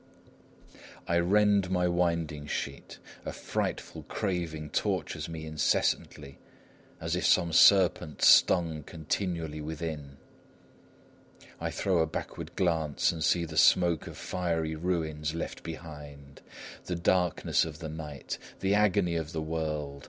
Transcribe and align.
I 1.07 1.19
rend 1.19 1.69
my 1.69 1.87
winding 1.87 2.47
sheet; 2.47 2.97
a 3.23 3.31
frightful 3.31 4.01
craving 4.09 4.71
tortures 4.71 5.29
me 5.29 5.45
incessantly, 5.45 6.39
as 6.99 7.15
if 7.15 7.23
some 7.23 7.53
serpent 7.53 8.23
stung 8.23 8.81
continually 8.81 9.61
within. 9.61 10.17
I 11.59 11.69
throw 11.69 11.99
a 11.99 12.07
backward 12.07 12.55
glance, 12.55 13.11
and 13.11 13.23
see 13.23 13.45
the 13.45 13.57
smoke 13.57 14.07
of 14.07 14.17
fiery 14.17 14.73
ruins 14.75 15.35
left 15.35 15.61
behind; 15.61 16.41
the 16.85 16.95
darkness 16.95 17.63
of 17.63 17.77
the 17.77 17.89
night; 17.89 18.39
the 18.59 18.73
agony 18.73 19.15
of 19.17 19.33
the 19.33 19.41
world. 19.43 19.99